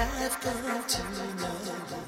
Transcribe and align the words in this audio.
I've 0.00 0.40
come 0.40 0.84
to 0.86 1.02
know 1.02 1.48
you. 1.98 2.07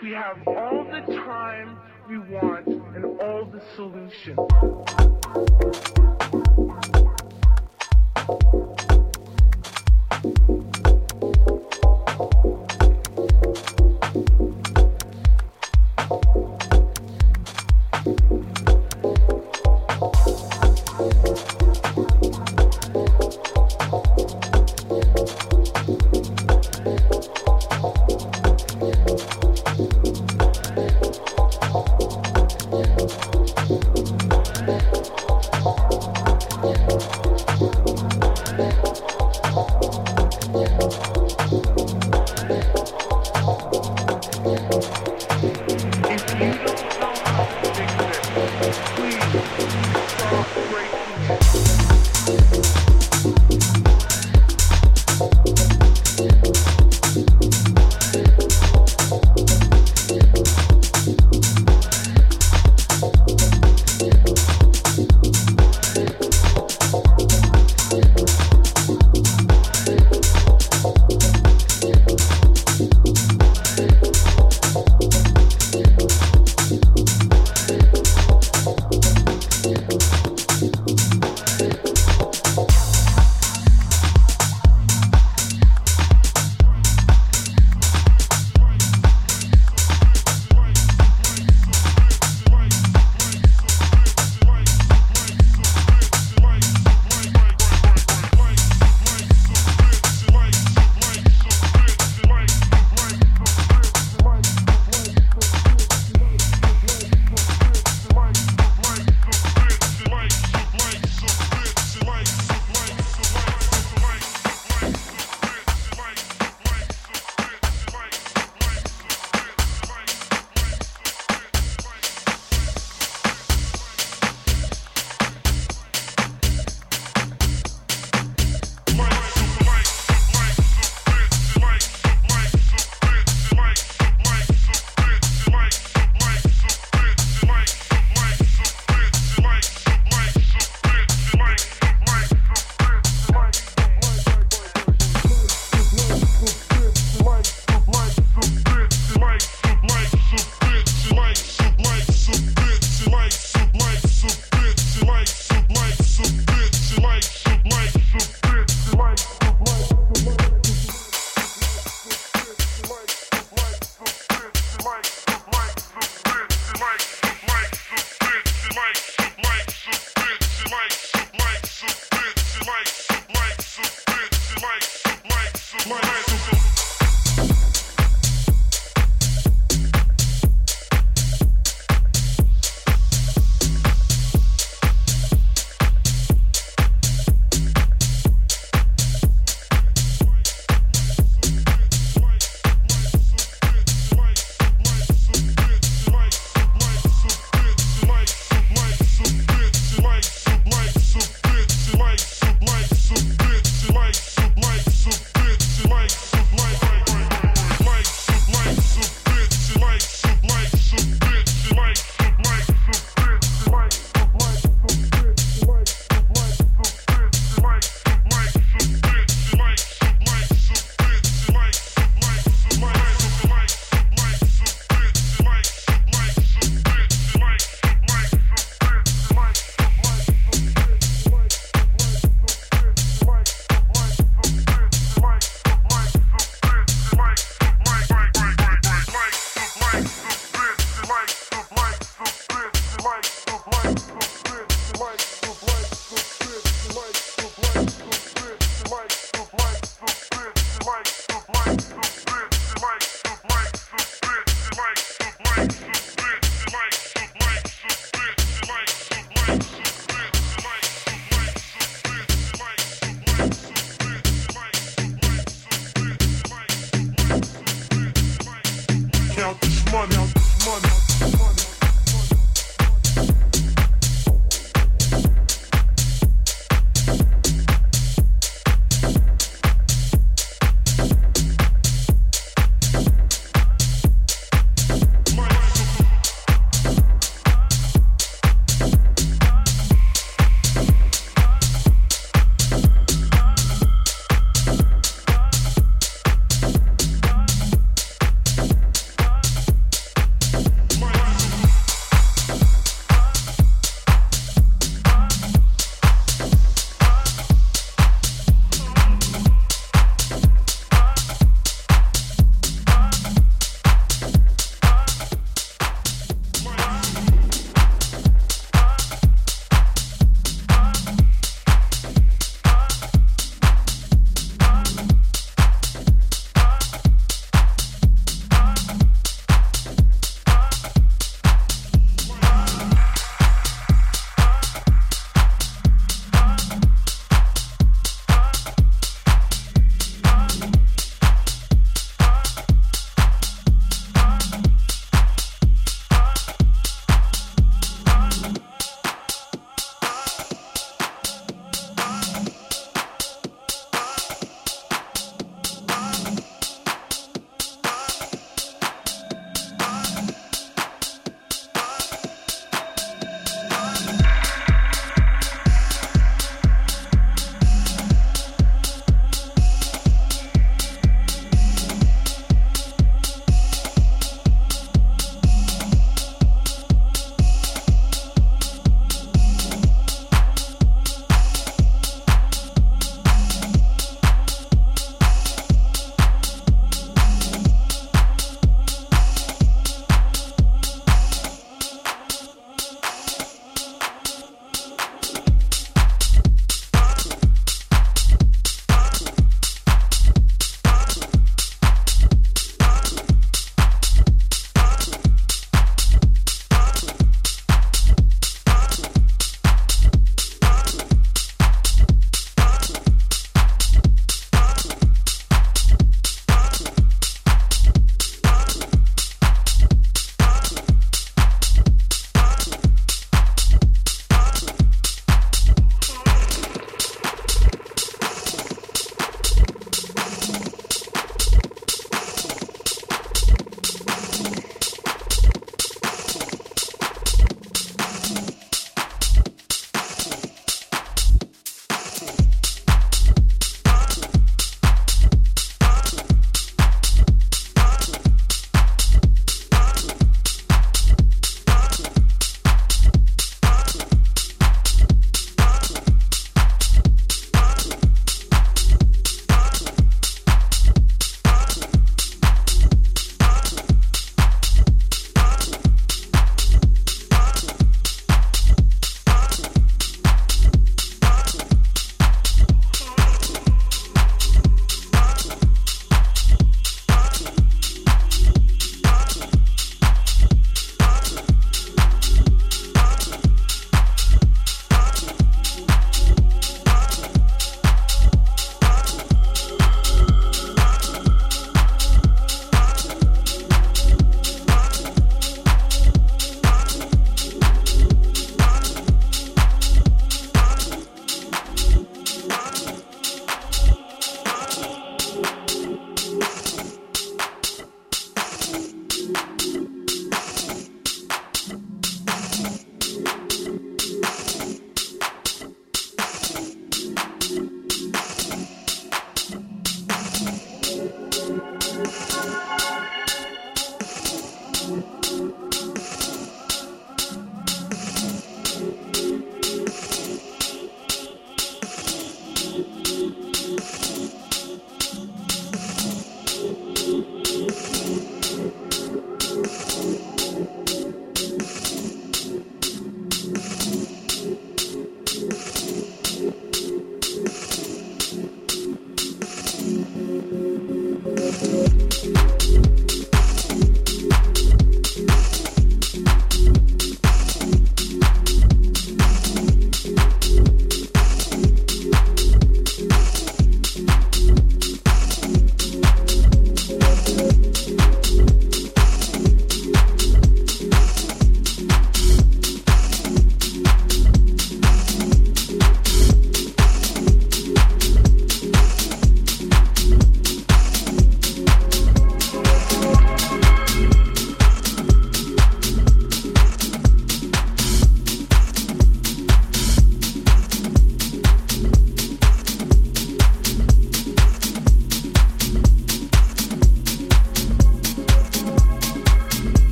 We 0.00 0.12
have 0.12 0.46
all 0.46 0.84
the 0.84 1.00
time 1.12 1.76
we 2.08 2.18
want 2.18 2.68
and 2.68 3.04
all 3.20 3.44
the 3.44 3.60
solutions. 3.74 4.38